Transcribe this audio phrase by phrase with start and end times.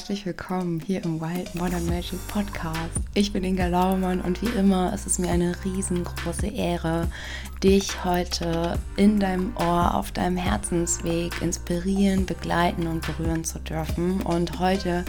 [0.00, 2.88] herzlich willkommen hier im Wild Modern Magic Podcast.
[3.12, 7.06] Ich bin Inga Laumann und wie immer ist es mir eine riesengroße Ehre,
[7.62, 14.22] dich heute in deinem Ohr auf deinem Herzensweg inspirieren, begleiten und berühren zu dürfen.
[14.22, 15.04] Und heute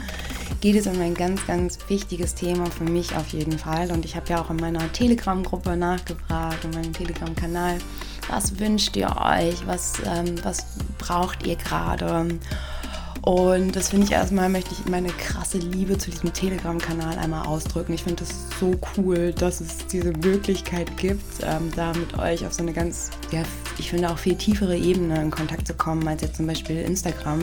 [0.59, 3.91] geht es um ein ganz, ganz wichtiges Thema für mich auf jeden Fall.
[3.91, 7.77] Und ich habe ja auch in meiner Telegram-Gruppe nachgefragt, in meinem Telegram-Kanal,
[8.27, 10.65] was wünscht ihr euch, was, ähm, was
[10.97, 12.27] braucht ihr gerade?
[13.23, 17.93] Und das finde ich erstmal, möchte ich meine krasse Liebe zu diesem Telegram-Kanal einmal ausdrücken.
[17.93, 18.29] Ich finde es
[18.59, 23.11] so cool, dass es diese Möglichkeit gibt, ähm, da mit euch auf so eine ganz,
[23.31, 23.43] ja,
[23.77, 27.41] ich finde auch viel tiefere Ebene in Kontakt zu kommen, als jetzt zum Beispiel Instagram.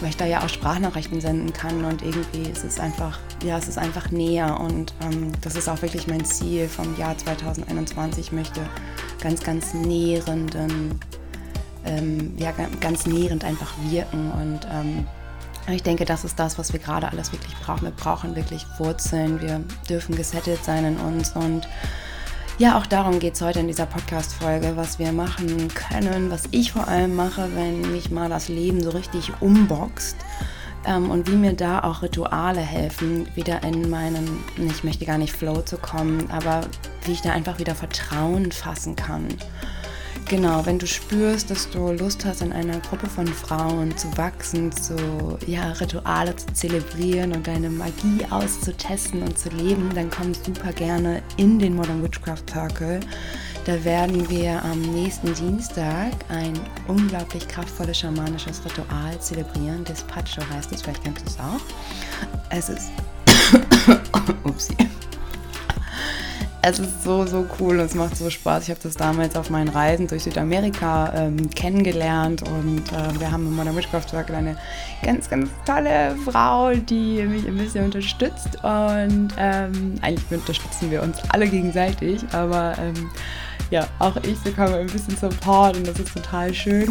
[0.00, 3.68] Weil ich da ja auch Sprachnachrichten senden kann und irgendwie ist es einfach, ja, es
[3.68, 8.26] ist einfach näher und ähm, das ist auch wirklich mein Ziel vom Jahr 2021.
[8.26, 8.68] Ich möchte
[9.20, 10.98] ganz, ganz nährenden
[11.84, 14.30] ähm, ja, ganz nährend einfach wirken.
[14.32, 15.06] Und ähm,
[15.70, 17.82] ich denke, das ist das, was wir gerade alles wirklich brauchen.
[17.82, 19.40] Wir brauchen wirklich Wurzeln.
[19.40, 21.32] Wir dürfen gesettelt sein in uns.
[21.32, 21.68] Und
[22.58, 26.72] ja, auch darum geht es heute in dieser Podcast-Folge, was wir machen können, was ich
[26.72, 30.16] vor allem mache, wenn mich mal das Leben so richtig umboxt.
[30.84, 35.32] Ähm, und wie mir da auch Rituale helfen, wieder in meinen, ich möchte gar nicht
[35.32, 36.62] Flow zu kommen, aber
[37.04, 39.28] wie ich da einfach wieder Vertrauen fassen kann.
[40.28, 44.72] Genau, wenn du spürst, dass du Lust hast, in einer Gruppe von Frauen zu wachsen,
[44.72, 44.96] zu
[45.46, 51.22] ja, Rituale zu zelebrieren und deine Magie auszutesten und zu leben, dann komm super gerne
[51.36, 53.00] in den Modern Witchcraft Circle.
[53.64, 59.84] Da werden wir am nächsten Dienstag ein unglaublich kraftvolles schamanisches Ritual zelebrieren.
[59.84, 61.60] Despacho heißt es, vielleicht kennst du es auch.
[62.50, 62.90] Es ist.
[64.44, 64.76] Upsi
[66.64, 68.64] es ist so, so cool und es macht so Spaß.
[68.64, 73.46] Ich habe das damals auf meinen Reisen durch Südamerika ähm, kennengelernt und äh, wir haben
[73.46, 74.56] im Modern Witchcraft Circle eine
[75.02, 81.18] ganz, ganz tolle Frau, die mich ein bisschen unterstützt und ähm, eigentlich unterstützen wir uns
[81.30, 83.10] alle gegenseitig, aber ähm,
[83.70, 86.88] ja, auch ich bekomme ein bisschen Support und das ist total schön.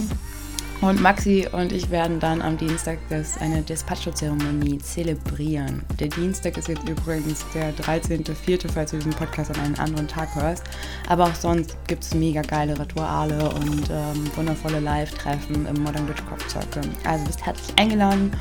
[0.81, 5.83] Und Maxi und ich werden dann am Dienstag das, eine Despacho-Zeremonie zelebrieren.
[5.99, 10.33] Der Dienstag ist jetzt übrigens der 13.04., falls du diesen Podcast an einen anderen Tag
[10.33, 10.63] hörst.
[11.07, 16.49] Aber auch sonst gibt es mega geile Rituale und ähm, wundervolle Live-Treffen im Modern Witchcraft
[16.49, 16.81] Circle.
[17.03, 18.31] Also bist herzlich eingeladen.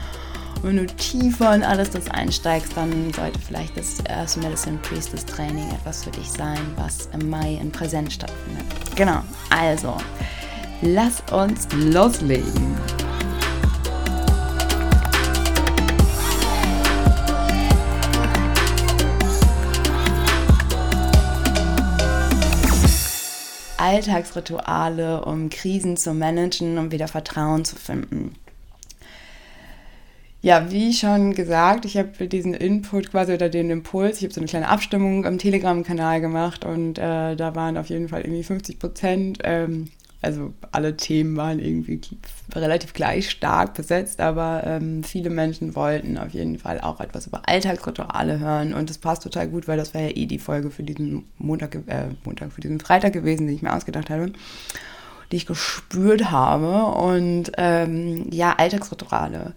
[0.63, 5.27] Und wenn du tiefer in alles das einsteigst, dann sollte vielleicht das erste Medicine Priestess
[5.27, 8.65] Training etwas für dich sein, was im Mai in Präsenz stattfindet.
[8.97, 9.21] Genau,
[9.51, 9.99] also
[10.83, 12.75] Lass uns loslegen.
[23.77, 28.37] Alltagsrituale, um Krisen zu managen, um wieder Vertrauen zu finden.
[30.41, 34.41] Ja, wie schon gesagt, ich habe diesen Input quasi oder den Impuls, ich habe so
[34.41, 38.79] eine kleine Abstimmung im Telegram-Kanal gemacht und äh, da waren auf jeden Fall irgendwie 50
[38.79, 39.91] Prozent ähm,
[40.23, 42.01] also alle Themen waren irgendwie
[42.55, 47.49] relativ gleich stark besetzt, aber ähm, viele Menschen wollten auf jeden Fall auch etwas über
[47.49, 50.83] Alltagsrituale hören und das passt total gut, weil das wäre ja eh die Folge für
[50.83, 54.33] diesen Montag, äh, Montag, für diesen Freitag gewesen, die ich mir ausgedacht habe,
[55.33, 59.55] die ich gespürt habe und ähm, ja, Alltagsrituale.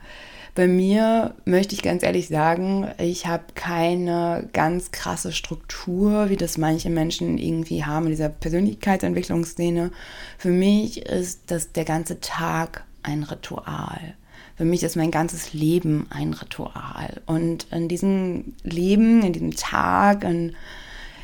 [0.55, 6.59] Bei mir möchte ich ganz ehrlich sagen, ich habe keine ganz krasse Struktur, wie das
[6.59, 9.91] manche Menschen irgendwie haben in dieser Persönlichkeitsentwicklungsszene.
[10.37, 14.13] Für mich ist das der ganze Tag ein Ritual.
[14.55, 17.21] Für mich ist mein ganzes Leben ein Ritual.
[17.25, 20.55] Und in diesem Leben, in diesem Tag, in,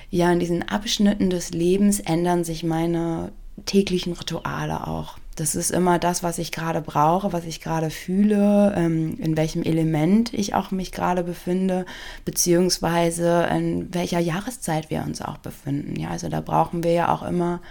[0.10, 3.32] ja, in diesen Abschnitten des Lebens ändern sich meine
[3.68, 5.20] täglichen Rituale auch.
[5.40, 9.64] Das ist immer das, was ich gerade brauche, was ich gerade fühle, ähm, in welchem
[9.64, 11.86] Element ich auch mich gerade befinde,
[12.26, 15.98] beziehungsweise in welcher Jahreszeit wir uns auch befinden.
[15.98, 17.62] Ja, also da brauchen wir ja auch immer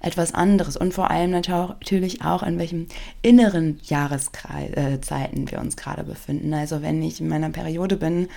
[0.00, 2.86] etwas anderes und vor allem natürlich auch in welchem
[3.20, 6.54] inneren Jahreszeiten äh, wir uns gerade befinden.
[6.54, 8.28] Also wenn ich in meiner Periode bin,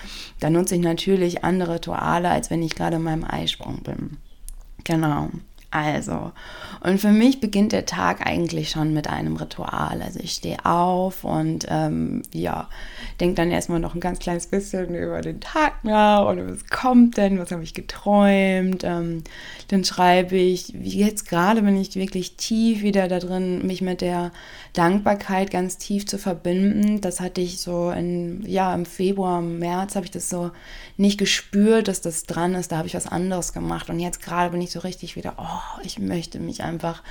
[0.42, 4.18] dann nutze ich natürlich andere Rituale, als wenn ich gerade in meinem Eisprung bin.
[4.84, 5.30] Genau.
[5.74, 6.32] Also,
[6.82, 10.04] und für mich beginnt der Tag eigentlich schon mit einem Ritual.
[10.04, 12.70] Also ich stehe auf und ähm, ja,
[13.20, 17.18] denke dann erstmal noch ein ganz kleines bisschen über den Tag nach und was kommt
[17.18, 18.84] denn, was habe ich geträumt.
[18.84, 19.24] Ähm,
[19.70, 24.02] dann schreibe ich, wie jetzt gerade bin ich wirklich tief wieder da drin, mich mit
[24.02, 24.32] der
[24.74, 27.02] Dankbarkeit ganz tief zu verbinden.
[27.02, 30.52] Das hatte ich so in, ja, im Februar, im März habe ich das so
[30.98, 32.72] nicht gespürt, dass das dran ist.
[32.72, 35.63] Da habe ich was anderes gemacht und jetzt gerade bin ich so richtig wieder, oh,
[35.84, 37.04] ich möchte mich einfach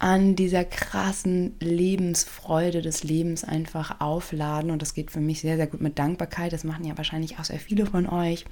[0.00, 4.70] an dieser krassen Lebensfreude des Lebens einfach aufladen.
[4.70, 6.52] Und das geht für mich sehr, sehr gut mit Dankbarkeit.
[6.52, 8.44] Das machen ja wahrscheinlich auch sehr viele von euch.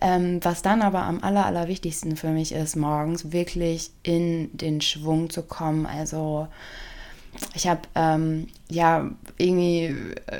[0.00, 5.30] Ähm, was dann aber am aller, allerwichtigsten für mich ist, morgens wirklich in den Schwung
[5.30, 5.84] zu kommen.
[5.86, 6.46] Also
[7.54, 9.94] ich habe ähm, ja irgendwie,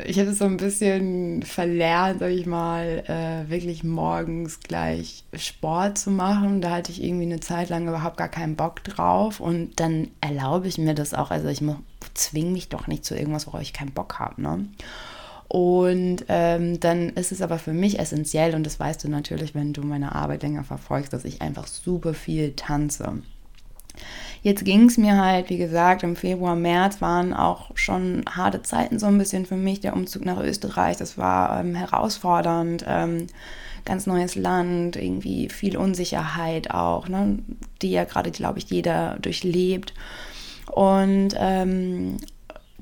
[0.06, 6.10] ich habe so ein bisschen verlernt, sag ich mal, äh, wirklich morgens gleich Sport zu
[6.10, 6.60] machen.
[6.60, 10.68] Da hatte ich irgendwie eine Zeit lang überhaupt gar keinen Bock drauf und dann erlaube
[10.68, 11.30] ich mir das auch.
[11.30, 11.62] Also ich
[12.14, 14.40] zwinge mich doch nicht zu irgendwas, worauf ich keinen Bock habe.
[14.40, 14.68] Ne?
[15.48, 19.72] Und ähm, dann ist es aber für mich essentiell, und das weißt du natürlich, wenn
[19.72, 23.22] du meine Arbeit länger verfolgst, dass ich einfach super viel tanze.
[24.44, 28.98] Jetzt ging es mir halt, wie gesagt, im Februar, März waren auch schon harte Zeiten
[28.98, 29.80] so ein bisschen für mich.
[29.80, 32.84] Der Umzug nach Österreich, das war ähm, herausfordernd.
[32.86, 33.26] Ähm,
[33.86, 37.38] ganz neues Land, irgendwie viel Unsicherheit auch, ne,
[37.80, 39.94] die ja gerade, glaube ich, jeder durchlebt.
[40.70, 42.18] Und ähm,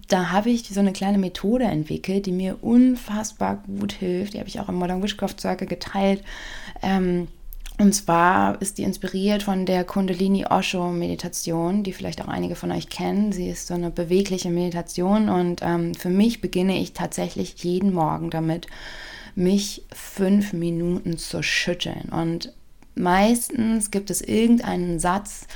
[0.09, 4.35] da habe ich so eine kleine Methode entwickelt, die mir unfassbar gut hilft.
[4.35, 6.25] Die habe ich auch im Modern Witchcraft Circle geteilt.
[6.83, 7.29] Ähm,
[7.79, 12.71] und zwar ist die inspiriert von der Kundalini Osho Meditation, die vielleicht auch einige von
[12.71, 13.33] euch kennen.
[13.33, 18.31] Sie ist so eine bewegliche Meditation und ähm, für mich beginne ich tatsächlich jeden Morgen
[18.31, 18.67] damit,
[19.35, 22.11] mich fünf Minuten zu schütteln.
[22.11, 22.53] Und
[22.95, 25.47] meistens gibt es irgendeinen Satz,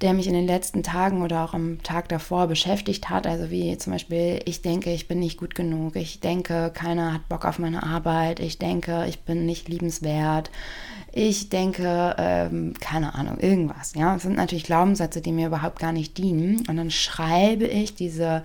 [0.00, 3.26] der mich in den letzten Tagen oder auch am Tag davor beschäftigt hat.
[3.26, 5.96] Also wie zum Beispiel, ich denke, ich bin nicht gut genug.
[5.96, 8.40] Ich denke, keiner hat Bock auf meine Arbeit.
[8.40, 10.50] Ich denke, ich bin nicht liebenswert
[11.12, 13.94] ich denke, ähm, keine Ahnung, irgendwas.
[13.94, 16.64] Ja, das sind natürlich Glaubenssätze, die mir überhaupt gar nicht dienen.
[16.68, 18.44] Und dann schreibe ich diese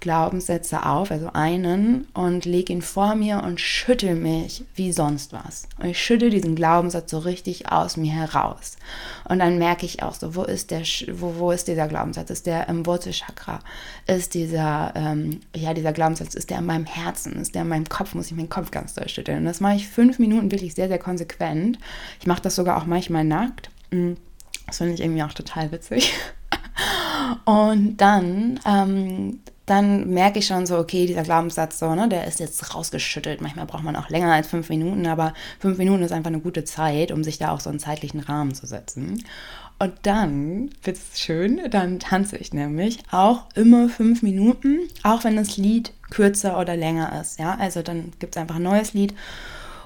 [0.00, 5.68] Glaubenssätze auf, also einen, und lege ihn vor mir und schüttel mich wie sonst was.
[5.78, 8.76] Und ich schüttel diesen Glaubenssatz so richtig aus mir heraus.
[9.28, 12.30] Und dann merke ich auch so, wo ist der, wo, wo ist dieser Glaubenssatz?
[12.30, 13.58] Ist der im Wurzelchakra?
[14.06, 17.34] Ist dieser, ähm, ja, dieser Glaubenssatz, ist der in meinem Herzen?
[17.34, 18.14] Ist der in meinem Kopf?
[18.14, 19.38] Muss ich meinen Kopf ganz doll schütteln?
[19.38, 21.78] Und das mache ich fünf Minuten wirklich sehr, sehr konsequent.
[22.20, 23.70] Ich mache das sogar auch manchmal nackt.
[23.90, 24.12] Mm,
[24.66, 26.12] das finde ich irgendwie auch total witzig.
[27.44, 32.40] Und dann ähm, dann merke ich schon so, okay, dieser Glaubenssatz so, ne, der ist
[32.40, 33.40] jetzt rausgeschüttelt.
[33.40, 36.64] Manchmal braucht man auch länger als fünf Minuten, aber fünf Minuten ist einfach eine gute
[36.64, 39.24] Zeit, um sich da auch so einen zeitlichen Rahmen zu setzen.
[39.78, 45.36] Und dann wird es schön, dann tanze ich nämlich auch immer fünf Minuten, auch wenn
[45.36, 47.38] das Lied kürzer oder länger ist.
[47.38, 49.14] Ja, also dann gibt es einfach ein neues Lied.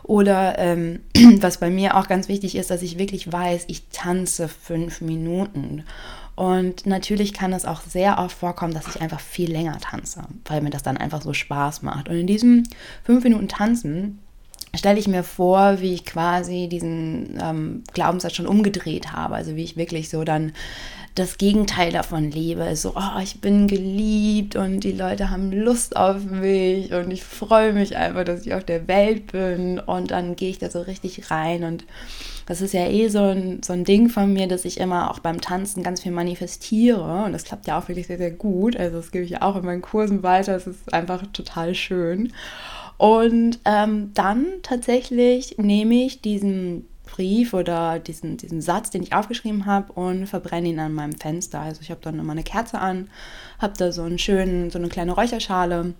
[0.02, 1.00] Oder ähm,
[1.40, 5.84] was bei mir auch ganz wichtig ist, dass ich wirklich weiß, ich tanze fünf Minuten.
[6.34, 10.62] Und natürlich kann es auch sehr oft vorkommen, dass ich einfach viel länger tanze, weil
[10.62, 12.08] mir das dann einfach so Spaß macht.
[12.08, 12.64] Und in diesem
[13.05, 14.22] fünf Minuten Tanzen
[14.75, 19.35] stelle ich mir vor, wie ich quasi diesen ähm, Glaubenssatz schon umgedreht habe.
[19.35, 20.53] Also wie ich wirklich so dann
[21.15, 22.75] das Gegenteil davon lebe.
[22.75, 27.75] So, oh, ich bin geliebt und die Leute haben Lust auf mich und ich freue
[27.75, 29.79] mich einfach, dass ich auf der Welt bin.
[29.79, 31.85] Und dann gehe ich da so richtig rein und
[32.47, 35.21] das ist ja eh so ein, so ein Ding von mir, dass ich immer auch
[35.21, 37.25] beim Tanzen ganz viel manifestiere.
[37.25, 38.77] Und das klappt ja auch wirklich sehr, sehr gut.
[38.77, 40.57] Also das gebe ich ja auch in meinen Kursen weiter.
[40.57, 42.33] Es ist einfach total schön.
[43.03, 49.67] Und ähm, dann tatsächlich nehme ich diesen Brief oder diesen, diesen Satz, den ich aufgeschrieben
[49.67, 51.59] habe und verbrenne ihn an meinem Fenster.
[51.59, 53.11] Also ich habe dann immer eine Kerze an,
[53.59, 55.94] habe da so einen schönen, so eine kleine Räucherschale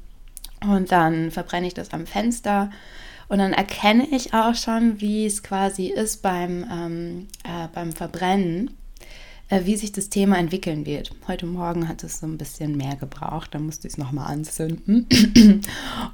[0.64, 2.71] und dann verbrenne ich das am Fenster
[3.26, 8.76] und dann erkenne ich auch schon, wie es quasi ist beim, ähm, äh, beim Verbrennen,
[9.49, 11.11] wie sich das Thema entwickeln wird.
[11.28, 15.06] Heute Morgen hat es so ein bisschen mehr gebraucht, da musste ich es nochmal anzünden.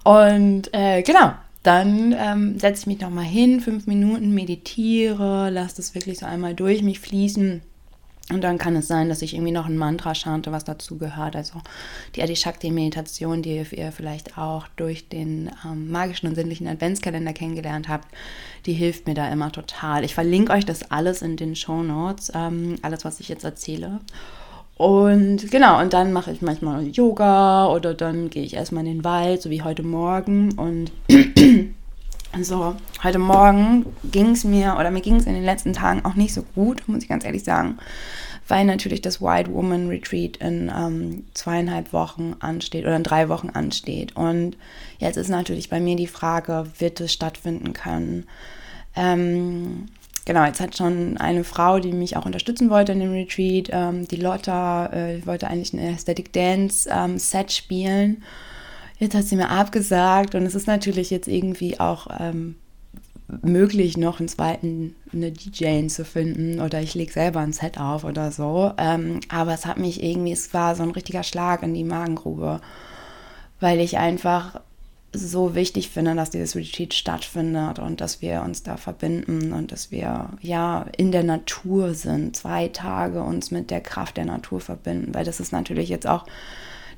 [0.04, 1.32] Und äh, genau,
[1.62, 6.54] dann ähm, setze ich mich nochmal hin, fünf Minuten, meditiere, lasse das wirklich so einmal
[6.54, 7.62] durch mich fließen
[8.30, 11.35] und dann kann es sein, dass ich irgendwie noch ein Mantra chante, was dazu gehört.
[11.35, 11.62] Also
[12.14, 18.06] die Adishakti-Meditation, die ihr vielleicht auch durch den ähm, magischen und sinnlichen Adventskalender kennengelernt habt,
[18.66, 20.04] die hilft mir da immer total.
[20.04, 24.00] Ich verlinke euch das alles in den Show Notes, ähm, alles, was ich jetzt erzähle.
[24.76, 29.04] Und genau, und dann mache ich manchmal Yoga oder dann gehe ich erstmal in den
[29.04, 30.52] Wald, so wie heute Morgen.
[30.52, 30.92] Und
[32.42, 36.14] so, heute Morgen ging es mir, oder mir ging es in den letzten Tagen auch
[36.14, 37.78] nicht so gut, muss ich ganz ehrlich sagen,
[38.47, 43.50] weil natürlich das White Woman Retreat in ähm, zweieinhalb Wochen ansteht oder in drei Wochen
[43.50, 44.14] ansteht.
[44.16, 44.56] Und
[44.99, 48.26] jetzt ist natürlich bei mir die Frage, wird es stattfinden können?
[48.94, 49.87] Ähm,
[50.25, 54.06] genau, jetzt hat schon eine Frau, die mich auch unterstützen wollte in dem Retreat, ähm,
[54.06, 58.23] die Lotta, äh, wollte eigentlich ein Aesthetic Dance ähm, Set spielen.
[58.99, 62.57] Jetzt hat sie mir abgesagt und es ist natürlich jetzt irgendwie auch ähm,
[63.43, 68.05] möglich, noch einen zweiten, eine DJ zu finden oder ich lege selber ein Set auf
[68.05, 68.73] oder so.
[68.78, 72.61] Ähm, aber es hat mich irgendwie, es war so ein richtiger Schlag in die Magengrube,
[73.61, 74.61] weil ich einfach
[75.12, 79.90] so wichtig finde, dass dieses Retreat stattfindet und dass wir uns da verbinden und dass
[79.90, 85.14] wir ja in der Natur sind, zwei Tage uns mit der Kraft der Natur verbinden,
[85.14, 86.26] weil das ist natürlich jetzt auch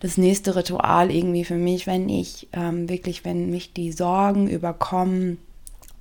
[0.00, 5.38] das nächste Ritual irgendwie für mich, wenn ich ähm, wirklich, wenn mich die Sorgen überkommen,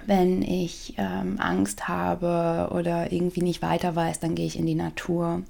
[0.06, 4.76] wenn ich ähm, Angst habe oder irgendwie nicht weiter weiß, dann gehe ich in die
[4.76, 5.44] Natur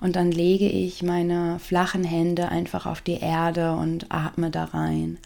[0.00, 5.18] und dann lege ich meine flachen Hände einfach auf die Erde und atme da rein.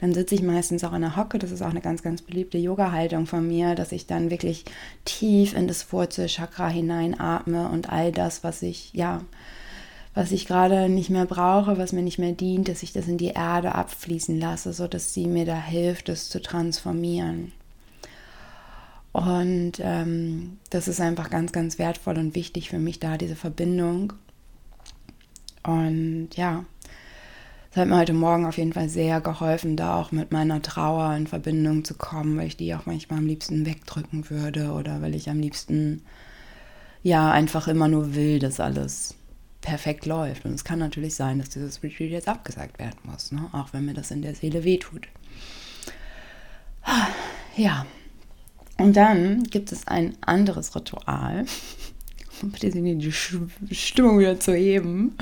[0.00, 1.38] Dann sitze ich meistens auch in der Hocke.
[1.38, 4.64] Das ist auch eine ganz, ganz beliebte Yoga-Haltung von mir, dass ich dann wirklich
[5.04, 9.22] tief in das Wurzelchakra hineinatme und all das, was ich, ja,
[10.14, 13.18] was ich gerade nicht mehr brauche, was mir nicht mehr dient, dass ich das in
[13.18, 17.52] die Erde abfließen lasse, sodass sie mir da hilft, es zu transformieren.
[19.12, 24.12] Und ähm, das ist einfach ganz, ganz wertvoll und wichtig für mich da, diese Verbindung.
[25.62, 26.64] Und ja,
[27.70, 31.14] es hat mir heute Morgen auf jeden Fall sehr geholfen, da auch mit meiner Trauer
[31.14, 35.14] in Verbindung zu kommen, weil ich die auch manchmal am liebsten wegdrücken würde oder weil
[35.14, 36.02] ich am liebsten
[37.02, 39.17] ja einfach immer nur will, dass alles
[39.60, 40.44] perfekt läuft.
[40.44, 43.48] Und es kann natürlich sein, dass dieses Retreat jetzt abgesagt werden muss, ne?
[43.52, 45.08] auch wenn mir das in der Seele wehtut.
[47.56, 47.86] Ja,
[48.78, 51.44] und dann gibt es ein anderes Ritual,
[52.42, 55.16] um die Stimmung wieder zu heben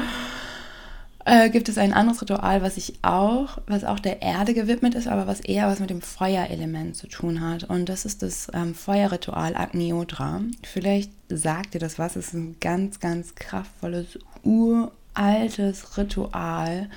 [1.26, 5.08] äh, gibt es ein anderes Ritual, was ich auch, was auch der Erde gewidmet ist,
[5.08, 7.64] aber was eher was mit dem Feuerelement zu tun hat.
[7.64, 10.40] Und das ist das ähm, Feuerritual Agniotra.
[10.62, 12.14] Vielleicht sagt ihr das was.
[12.14, 16.88] Es ist ein ganz, ganz kraftvolles, uraltes Ritual,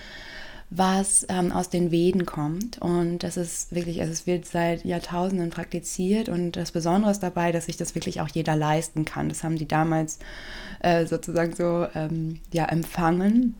[0.69, 2.77] was ähm, aus den Veden kommt.
[2.77, 6.29] Und das ist wirklich, also es wird seit Jahrtausenden praktiziert.
[6.29, 9.27] Und das Besondere ist dabei, dass sich das wirklich auch jeder leisten kann.
[9.27, 10.19] Das haben die damals
[10.81, 13.55] äh, sozusagen so ähm, ja, empfangen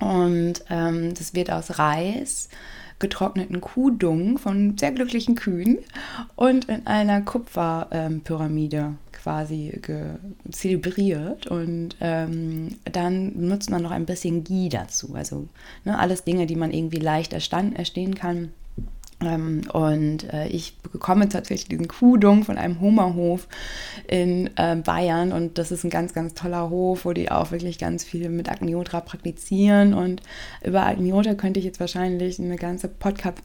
[0.00, 2.48] und ähm, das wird aus Reis,
[2.98, 5.78] getrockneten Kuhdung von sehr glücklichen Kühen
[6.36, 9.80] und in einer Kupferpyramide ähm, quasi
[10.50, 11.46] zelebriert.
[11.46, 15.14] Und ähm, dann nutzt man noch ein bisschen Ghee dazu.
[15.14, 15.48] Also
[15.84, 18.52] ne, alles Dinge, die man irgendwie leicht erstehen kann.
[19.20, 23.48] Ähm, und äh, ich bekomme tatsächlich diesen Kudung von einem Hummerhof
[24.08, 27.78] in äh, Bayern und das ist ein ganz, ganz toller Hof, wo die auch wirklich
[27.78, 30.22] ganz viel mit Agniotra praktizieren und
[30.64, 32.88] über Agniotra könnte ich jetzt wahrscheinlich eine ganze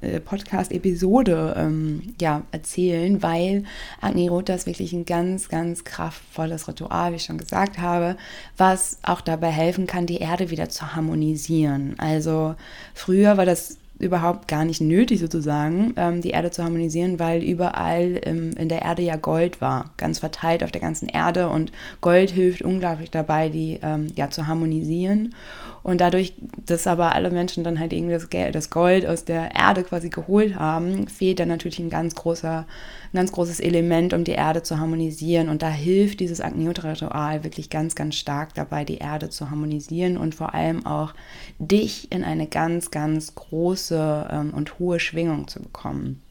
[0.01, 3.63] äh, Podcast-Episode ähm, ja, erzählen, weil
[4.01, 8.17] Agniotra ist wirklich ein ganz, ganz kraftvolles Ritual, wie ich schon gesagt habe,
[8.57, 11.95] was auch dabei helfen kann, die Erde wieder zu harmonisieren.
[11.97, 12.55] Also
[12.93, 18.21] früher war das überhaupt gar nicht nötig, sozusagen, ähm, die Erde zu harmonisieren, weil überall
[18.23, 21.49] ähm, in der Erde ja Gold war, ganz verteilt auf der ganzen Erde.
[21.49, 25.35] Und Gold hilft unglaublich dabei, die ähm, ja zu harmonisieren.
[25.83, 26.33] Und dadurch,
[26.65, 30.55] dass aber alle Menschen dann halt irgendwie das, das Gold aus der Erde quasi geholt
[30.55, 32.65] haben, fehlt dann natürlich ein ganz großer,
[33.11, 35.49] ein ganz großes Element, um die Erde zu harmonisieren.
[35.49, 40.35] Und da hilft dieses Agniotra-Ritual wirklich ganz, ganz stark dabei, die Erde zu harmonisieren und
[40.35, 41.13] vor allem auch
[41.57, 46.21] dich in eine ganz, ganz große ähm, und hohe Schwingung zu bekommen.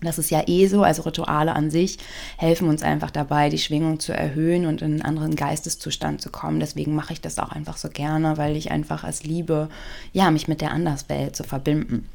[0.00, 1.98] Das ist ja eh so, also Rituale an sich
[2.36, 6.60] helfen uns einfach dabei, die Schwingung zu erhöhen und in einen anderen Geisteszustand zu kommen.
[6.60, 9.68] Deswegen mache ich das auch einfach so gerne, weil ich einfach es liebe,
[10.12, 12.08] ja, mich mit der Anderswelt zu verbinden.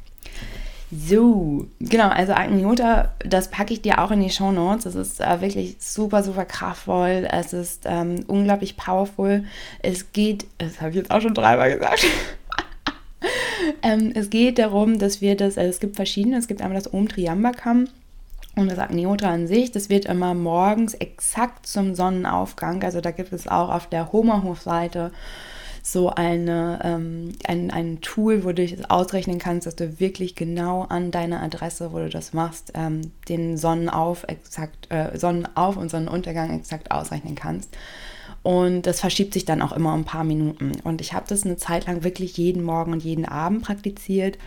[0.96, 4.86] So, genau, also Agniota, das packe ich dir auch in die Show Notes.
[4.86, 7.26] Es ist äh, wirklich super, super kraftvoll.
[7.30, 9.44] Es ist ähm, unglaublich powerful.
[9.82, 12.04] Es geht, das habe ich jetzt auch schon dreimal gesagt.
[13.82, 16.92] ähm, es geht darum, dass wir das, also es gibt verschiedene, es gibt einmal das
[16.92, 17.88] Om Triambakam
[18.54, 23.32] und das Agneotra an sich, das wird immer morgens exakt zum Sonnenaufgang, also da gibt
[23.32, 25.10] es auch auf der Homerhof-Seite
[25.86, 30.84] so eine, ähm, ein, ein Tool, wo du das ausrechnen kannst, dass du wirklich genau
[30.84, 36.56] an deiner Adresse, wo du das machst, ähm, den Sonnenauf exakt, äh, Sonnenauf und Sonnenuntergang
[36.56, 37.76] exakt ausrechnen kannst.
[38.42, 40.72] Und das verschiebt sich dann auch immer um ein paar Minuten.
[40.84, 44.38] Und ich habe das eine Zeit lang wirklich jeden Morgen und jeden Abend praktiziert.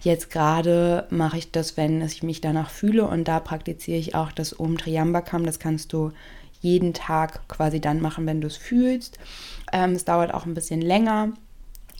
[0.00, 3.06] Jetzt gerade mache ich das, wenn ich mich danach fühle.
[3.06, 5.44] Und da praktiziere ich auch das Om Triambakam.
[5.44, 6.12] Das kannst du
[6.60, 9.18] jeden Tag quasi dann machen, wenn du es fühlst.
[9.72, 11.32] Ähm, es dauert auch ein bisschen länger.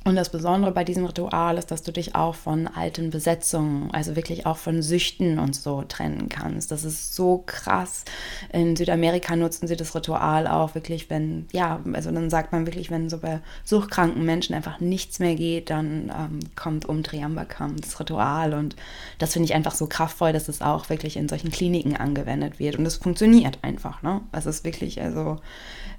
[0.07, 4.15] Und das Besondere bei diesem Ritual ist, dass du dich auch von alten Besetzungen, also
[4.15, 6.71] wirklich auch von Süchten und so trennen kannst.
[6.71, 8.05] Das ist so krass.
[8.53, 12.89] In Südamerika nutzen sie das Ritual auch wirklich, wenn, ja, also dann sagt man wirklich,
[12.89, 17.99] wenn so bei suchtkranken Menschen einfach nichts mehr geht, dann ähm, kommt um Triambakam das
[17.99, 18.55] Ritual.
[18.55, 18.77] Und
[19.19, 22.79] das finde ich einfach so kraftvoll, dass es auch wirklich in solchen Kliniken angewendet wird.
[22.79, 24.21] Und es funktioniert einfach, ne?
[24.31, 25.41] Es ist wirklich, also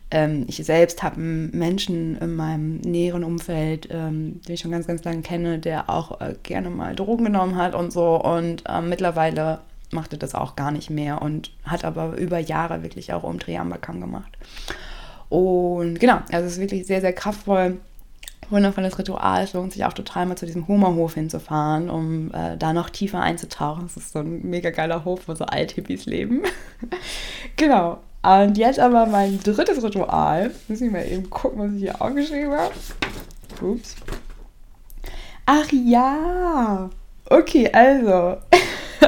[0.09, 4.87] ähm, ich selbst habe einen Menschen in meinem näheren Umfeld, ähm, den ich schon ganz,
[4.87, 8.15] ganz lange kenne, der auch äh, gerne mal Drogen genommen hat und so.
[8.15, 9.59] Und ähm, mittlerweile
[9.91, 13.39] macht er das auch gar nicht mehr und hat aber über Jahre wirklich auch um
[13.39, 14.37] Triambakam gemacht.
[15.29, 17.79] Und genau, also es ist wirklich sehr, sehr kraftvoll.
[18.49, 19.43] Wundervolles Ritual.
[19.43, 23.19] Es lohnt sich auch total mal zu diesem Hummerhof hinzufahren, um äh, da noch tiefer
[23.19, 23.87] einzutauchen.
[23.87, 26.43] Es ist so ein mega geiler Hof, wo so Althippies leben.
[27.57, 27.99] genau.
[28.27, 30.51] Und jetzt aber mein drittes Ritual.
[30.67, 32.73] Muss ich mal eben gucken, was ich hier aufgeschrieben habe.
[33.61, 33.95] Ups.
[35.45, 36.89] Ach ja.
[37.29, 38.35] Okay, also.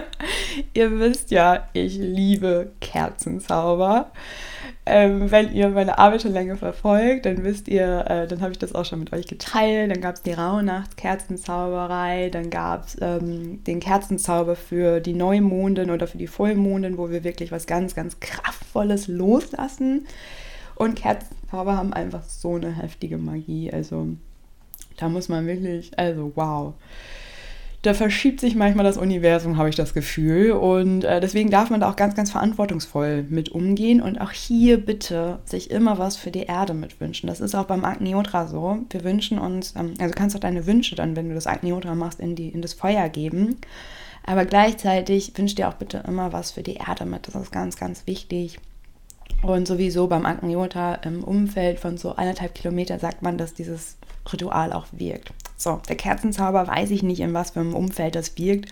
[0.73, 4.09] ihr wisst ja, ich liebe Kerzenzauber.
[4.89, 8.57] Ähm, wenn ihr meine Arbeit schon länger verfolgt, dann wisst ihr, äh, dann habe ich
[8.57, 9.91] das auch schon mit euch geteilt.
[9.91, 16.07] Dann gab es die Rauhnachts-Kerzenzauberei, dann gab es ähm, den Kerzenzauber für die Neumonden oder
[16.07, 20.07] für die Vollmonden, wo wir wirklich was ganz, ganz Kraftvolles loslassen.
[20.73, 23.71] Und Kerzenzauber haben einfach so eine heftige Magie.
[23.71, 24.07] Also
[24.97, 26.73] da muss man wirklich, also wow
[27.81, 30.51] da verschiebt sich manchmal das Universum, habe ich das Gefühl.
[30.51, 34.01] Und äh, deswegen darf man da auch ganz, ganz verantwortungsvoll mit umgehen.
[34.01, 37.27] Und auch hier bitte sich immer was für die Erde mitwünschen.
[37.27, 38.79] Das ist auch beim Agniodra so.
[38.89, 42.19] Wir wünschen uns, ähm, also kannst auch deine Wünsche dann, wenn du das Agniodra machst,
[42.19, 43.55] in, die, in das Feuer geben.
[44.25, 47.27] Aber gleichzeitig wünsch dir auch bitte immer was für die Erde mit.
[47.27, 48.59] Das ist ganz, ganz wichtig.
[49.41, 53.95] Und sowieso beim Agniota im Umfeld von so eineinhalb Kilometer sagt man, dass dieses
[54.31, 55.31] Ritual auch wirkt.
[55.59, 58.71] So, der Kerzenzauber weiß ich nicht, in was für einem Umfeld das wirkt.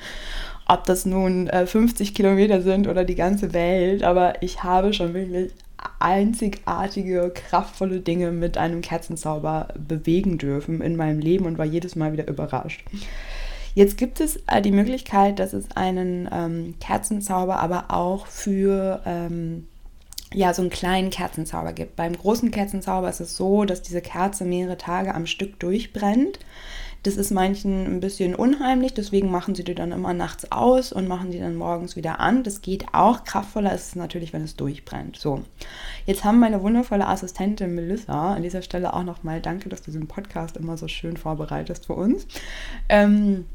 [0.65, 5.13] Ob das nun äh, 50 Kilometer sind oder die ganze Welt, aber ich habe schon
[5.13, 5.51] wirklich
[5.99, 12.13] einzigartige, kraftvolle Dinge mit einem Kerzenzauber bewegen dürfen in meinem Leben und war jedes Mal
[12.13, 12.83] wieder überrascht.
[13.75, 19.67] Jetzt gibt es äh, die Möglichkeit, dass es einen ähm, Kerzenzauber aber auch für ähm,
[20.33, 21.95] ja, so einen kleinen Kerzenzauber gibt.
[21.95, 26.39] Beim großen Kerzenzauber ist es so, dass diese Kerze mehrere Tage am Stück durchbrennt.
[27.03, 31.07] Das ist manchen ein bisschen unheimlich, deswegen machen sie die dann immer nachts aus und
[31.07, 32.43] machen die dann morgens wieder an.
[32.43, 33.23] Das geht auch.
[33.23, 35.15] Kraftvoller ist es natürlich, wenn es durchbrennt.
[35.15, 35.43] So,
[36.05, 40.07] jetzt haben meine wundervolle Assistentin Melissa, an dieser Stelle auch nochmal danke, dass du diesen
[40.07, 42.27] Podcast immer so schön vorbereitest für uns.
[42.89, 43.45] Ähm,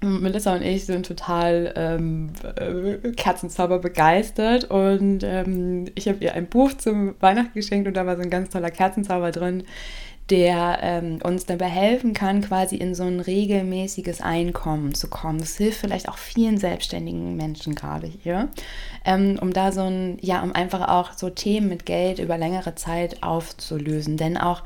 [0.00, 6.46] Melissa und ich sind total ähm, äh, Kerzenzauber begeistert und ähm, ich habe ihr ein
[6.46, 9.64] Buch zum Weihnachten geschenkt und da war so ein ganz toller Kerzenzauber drin,
[10.30, 15.38] der ähm, uns dabei helfen kann, quasi in so ein regelmäßiges Einkommen zu kommen.
[15.38, 18.48] Das hilft vielleicht auch vielen selbstständigen Menschen gerade hier,
[19.04, 22.74] ähm, um da so ein, ja, um einfach auch so Themen mit Geld über längere
[22.74, 24.16] Zeit aufzulösen.
[24.16, 24.62] Denn auch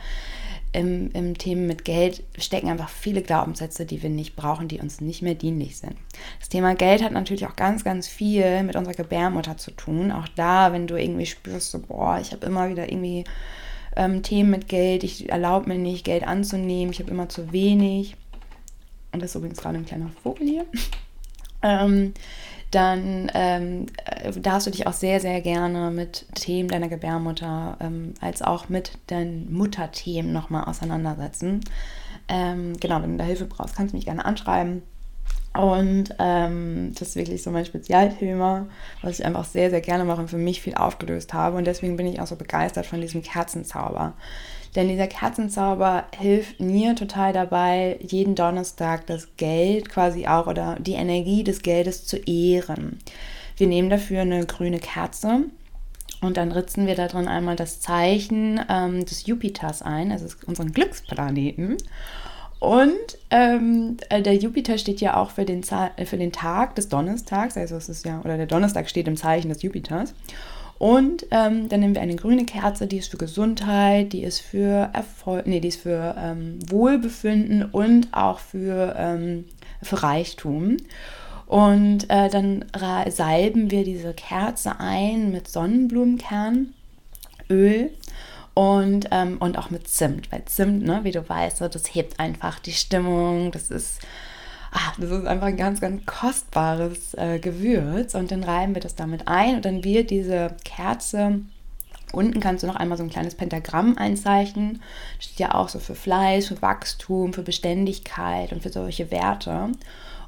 [0.72, 5.00] im, im Themen mit Geld stecken einfach viele Glaubenssätze, die wir nicht brauchen, die uns
[5.00, 5.94] nicht mehr dienlich sind.
[6.40, 10.10] Das Thema Geld hat natürlich auch ganz, ganz viel mit unserer Gebärmutter zu tun.
[10.10, 13.24] Auch da, wenn du irgendwie spürst, so, boah, ich habe immer wieder irgendwie
[13.96, 18.16] ähm, Themen mit Geld, ich erlaube mir nicht, Geld anzunehmen, ich habe immer zu wenig.
[19.12, 20.66] Und das ist übrigens gerade ein kleiner Vogel hier.
[21.62, 22.14] ähm,
[22.72, 28.14] dann ähm, äh, darfst du dich auch sehr, sehr gerne mit Themen deiner Gebärmutter ähm,
[28.20, 31.60] als auch mit deinen Mutterthemen nochmal auseinandersetzen.
[32.28, 34.82] Ähm, genau, wenn du da Hilfe brauchst, kannst du mich gerne anschreiben.
[35.54, 38.66] Und ähm, das ist wirklich so mein Spezialthema,
[39.02, 41.58] was ich einfach sehr, sehr gerne mache und für mich viel aufgelöst habe.
[41.58, 44.14] Und deswegen bin ich auch so begeistert von diesem Kerzenzauber.
[44.74, 50.94] Denn dieser Kerzenzauber hilft mir total dabei, jeden Donnerstag das Geld quasi auch oder die
[50.94, 52.98] Energie des Geldes zu ehren.
[53.56, 55.44] Wir nehmen dafür eine grüne Kerze
[56.22, 60.72] und dann ritzen wir da drin einmal das Zeichen ähm, des Jupiters ein, also unseren
[60.72, 61.76] Glücksplaneten.
[62.60, 65.64] Und ähm, äh, der Jupiter steht ja auch für den,
[65.96, 69.16] äh, für den Tag des Donnerstags, also es ist ja, oder der Donnerstag steht im
[69.16, 70.14] Zeichen des Jupiters.
[70.82, 74.90] Und ähm, dann nehmen wir eine grüne Kerze, die ist für Gesundheit, die ist für
[74.92, 79.44] Erfolg, nee, die ist für ähm, Wohlbefinden und auch für, ähm,
[79.80, 80.78] für Reichtum.
[81.46, 82.64] Und äh, dann
[83.10, 86.66] salben wir diese Kerze ein mit Sonnenblumenkernöl
[88.54, 92.58] und, ähm, und auch mit Zimt, weil Zimt, ne, wie du weißt, das hebt einfach
[92.58, 94.00] die Stimmung, das ist
[94.72, 98.96] ach, das ist einfach ein ganz, ganz kostbares äh, Gewürz und dann reiben wir das
[98.96, 101.40] damit ein und dann wird diese Kerze
[102.12, 104.82] Unten kannst du noch einmal so ein kleines Pentagramm einzeichnen.
[105.16, 109.70] Das steht ja auch so für Fleiß, für Wachstum, für Beständigkeit und für solche Werte.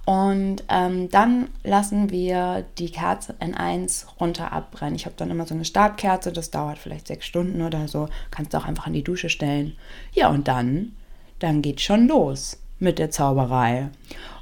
[0.07, 4.97] Und ähm, dann lassen wir die Kerze N1 runter abbrennen.
[4.97, 8.09] Ich habe dann immer so eine Stabkerze, das dauert vielleicht sechs Stunden oder so.
[8.31, 9.77] Kannst du auch einfach in die Dusche stellen.
[10.13, 10.93] Ja, und dann,
[11.39, 13.89] dann geht schon los mit der Zauberei.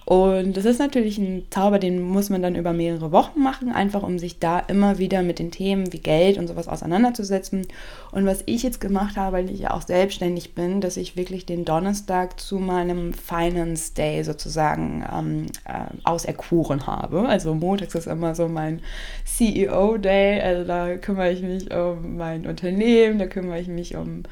[0.05, 4.03] Und das ist natürlich ein Zauber, den muss man dann über mehrere Wochen machen, einfach
[4.03, 7.67] um sich da immer wieder mit den Themen wie Geld und sowas auseinanderzusetzen.
[8.11, 11.47] Und was ich jetzt gemacht habe, weil ich ja auch selbstständig bin, dass ich wirklich
[11.47, 17.29] den Donnerstag zu meinem Finance Day sozusagen ähm, äh, auserkoren habe.
[17.29, 18.81] Also montags ist immer so mein
[19.25, 24.25] CEO Day, also da kümmere ich mich um mein Unternehmen, da kümmere ich mich um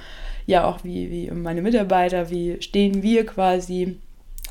[0.47, 3.99] ja auch wie, wie um meine Mitarbeiter, wie stehen wir quasi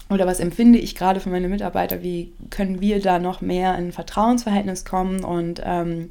[0.10, 3.91] oder was empfinde ich gerade für meine Mitarbeiter, wie können wir da noch mehr in
[3.91, 6.10] Vertrauensverhältnis kommen und ähm,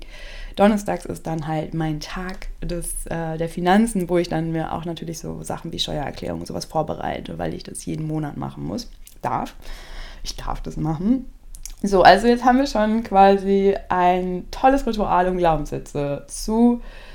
[0.56, 4.84] Donnerstags ist dann halt mein Tag des, äh, der Finanzen, wo ich dann mir auch
[4.84, 8.90] natürlich so Sachen wie Steuererklärung und sowas vorbereite, weil ich das jeden Monat machen muss.
[9.22, 9.54] Darf.
[10.24, 11.26] Ich darf das machen.
[11.82, 17.07] So, also jetzt haben wir schon quasi ein tolles Ritual, um Glaubenssätze zu äh,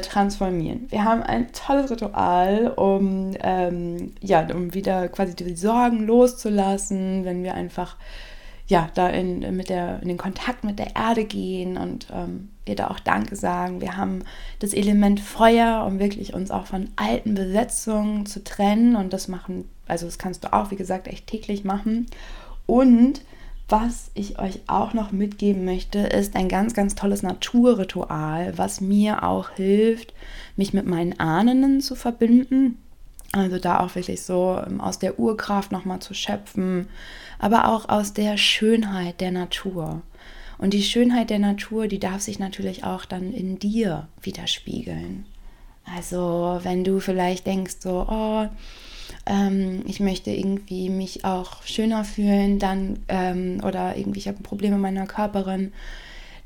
[0.00, 0.86] transformieren.
[0.90, 7.42] Wir haben ein tolles Ritual, um, ähm, ja, um wieder quasi die Sorgen loszulassen, wenn
[7.42, 7.96] wir einfach
[8.66, 12.76] ja, da in, mit der, in den Kontakt mit der Erde gehen und ähm, wir
[12.76, 13.82] da auch Danke sagen.
[13.82, 14.24] Wir haben
[14.58, 19.68] das Element Feuer, um wirklich uns auch von alten Besetzungen zu trennen und das machen,
[19.86, 22.06] also das kannst du auch, wie gesagt, echt täglich machen.
[22.64, 23.20] Und
[23.68, 29.22] was ich euch auch noch mitgeben möchte, ist ein ganz, ganz tolles Naturritual, was mir
[29.22, 30.12] auch hilft,
[30.56, 32.78] mich mit meinen Ahnen zu verbinden.
[33.32, 36.88] Also da auch wirklich so ähm, aus der Urkraft nochmal zu schöpfen,
[37.38, 40.02] aber auch aus der Schönheit der Natur.
[40.58, 45.26] Und die Schönheit der Natur, die darf sich natürlich auch dann in dir widerspiegeln.
[45.84, 48.46] Also wenn du vielleicht denkst so, oh,
[49.26, 54.76] ähm, ich möchte irgendwie mich auch schöner fühlen, dann ähm, oder irgendwie ich habe Probleme
[54.76, 55.72] mit meiner Körperin,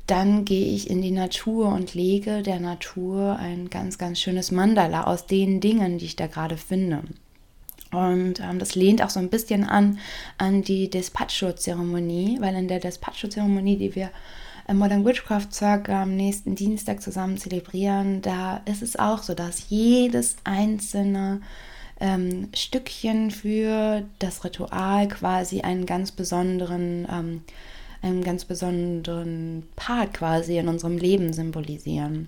[0.07, 5.03] dann gehe ich in die Natur und lege der Natur ein ganz, ganz schönes Mandala
[5.03, 7.03] aus den Dingen, die ich da gerade finde.
[7.91, 9.99] Und ähm, das lehnt auch so ein bisschen an
[10.37, 14.11] an die Despacho-Zeremonie, weil in der Despacho-Zeremonie, die wir
[14.67, 19.69] im Modern Witchcraft Circle am nächsten Dienstag zusammen zelebrieren, da ist es auch so, dass
[19.69, 21.41] jedes einzelne
[21.99, 27.41] ähm, Stückchen für das Ritual quasi einen ganz besonderen, ähm,
[28.01, 32.27] einen ganz besonderen Part quasi in unserem Leben symbolisieren.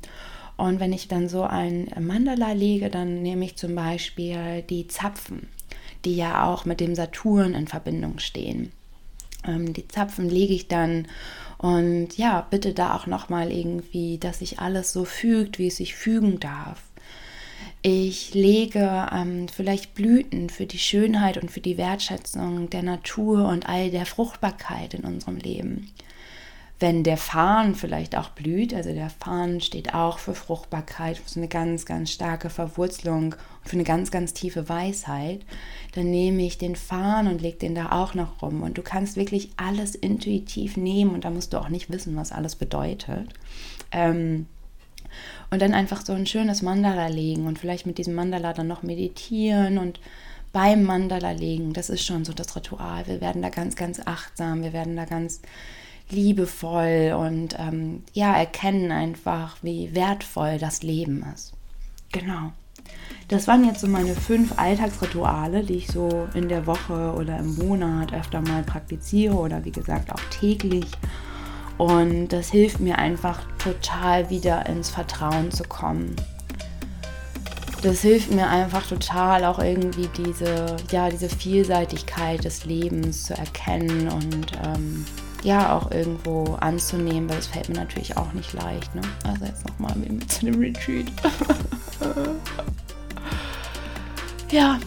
[0.57, 5.47] Und wenn ich dann so ein Mandala lege, dann nehme ich zum Beispiel die Zapfen,
[6.05, 8.71] die ja auch mit dem Saturn in Verbindung stehen.
[9.47, 11.07] Ähm, die Zapfen lege ich dann
[11.57, 15.95] und ja, bitte da auch nochmal irgendwie, dass sich alles so fügt, wie es sich
[15.95, 16.81] fügen darf.
[17.84, 23.67] Ich lege ähm, vielleicht Blüten für die Schönheit und für die Wertschätzung der Natur und
[23.67, 25.91] all der Fruchtbarkeit in unserem Leben.
[26.80, 31.48] Wenn der Farn vielleicht auch blüht, also der Farn steht auch für Fruchtbarkeit, für eine
[31.48, 35.41] ganz, ganz starke Verwurzelung für eine ganz, ganz tiefe Weisheit,
[35.94, 38.62] dann nehme ich den Farn und lege den da auch noch rum.
[38.62, 42.32] Und du kannst wirklich alles intuitiv nehmen und da musst du auch nicht wissen, was
[42.32, 43.30] alles bedeutet.
[43.91, 44.48] Ähm,
[45.50, 48.84] und dann einfach so ein schönes Mandala legen und vielleicht mit diesem Mandala dann noch
[48.84, 50.00] meditieren und
[50.54, 53.08] beim Mandala legen, das ist schon so das Ritual.
[53.08, 55.41] Wir werden da ganz, ganz achtsam, wir werden da ganz
[56.10, 61.54] liebevoll und ähm, ja, erkennen einfach, wie wertvoll das Leben ist.
[62.12, 62.52] Genau.
[63.30, 67.56] Das waren jetzt so meine fünf Alltagsrituale, die ich so in der Woche oder im
[67.56, 70.88] Monat öfter mal praktiziere oder wie gesagt auch täglich.
[71.82, 76.15] Und das hilft mir einfach total wieder ins Vertrauen zu kommen.
[77.82, 84.10] Das hilft mir einfach total auch irgendwie diese, ja, diese Vielseitigkeit des Lebens zu erkennen
[84.10, 85.08] und ähm,
[85.41, 88.94] ja auch irgendwo anzunehmen, weil es fällt mir natürlich auch nicht leicht.
[88.94, 89.02] Ne?
[89.28, 89.96] Also jetzt nochmal
[90.28, 91.08] zu dem Retreat.
[94.52, 94.80] ja,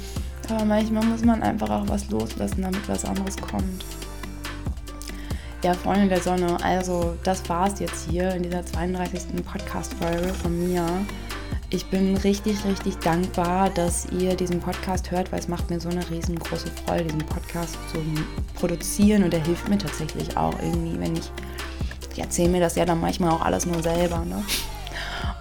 [0.49, 3.85] aber manchmal muss man einfach auch was loslassen, damit was anderes kommt.
[5.65, 9.43] Ja, Freunde der Sonne, also das war es jetzt hier in dieser 32.
[9.51, 10.87] Podcast-Folge von mir.
[11.71, 15.89] Ich bin richtig, richtig dankbar, dass ihr diesen Podcast hört, weil es macht mir so
[15.89, 17.97] eine riesengroße Freude, diesen Podcast zu
[18.57, 21.31] produzieren und er hilft mir tatsächlich auch irgendwie, wenn ich,
[22.13, 24.45] ich erzähle mir das ja dann manchmal auch alles nur selber, ne?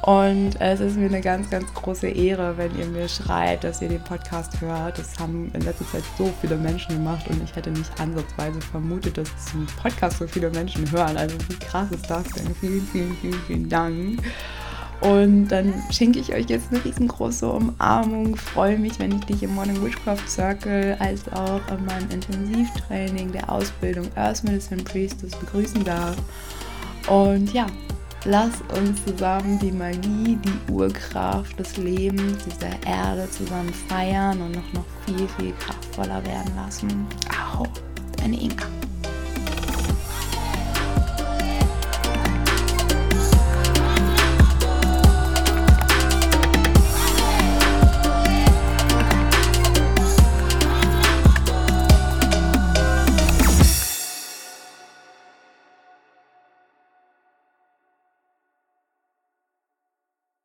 [0.03, 3.87] Und es ist mir eine ganz, ganz große Ehre, wenn ihr mir schreibt, dass ihr
[3.87, 4.99] den Podcast hört.
[4.99, 9.17] Das haben in letzter Zeit so viele Menschen gemacht und ich hätte nicht ansatzweise vermutet,
[9.17, 11.15] dass diesen Podcast so viele Menschen hören.
[11.15, 12.53] Also wie krass ist das denn?
[12.55, 14.19] Vielen, vielen, vielen, vielen Dank.
[14.99, 18.35] Und dann schenke ich euch jetzt eine riesengroße Umarmung.
[18.35, 23.49] Freue mich, wenn ich dich im Morning Witchcraft Circle als auch in meinem Intensivtraining der
[23.49, 26.17] Ausbildung Earth Medicine Priestess begrüßen darf.
[27.07, 27.67] Und ja,
[28.25, 34.73] lass uns zusammen die Magie, die Urkraft des Lebens, dieser Erde zusammen feiern und noch,
[34.73, 37.07] noch viel, viel kraftvoller werden lassen.
[37.29, 37.65] Au,
[38.17, 38.67] deine Inka.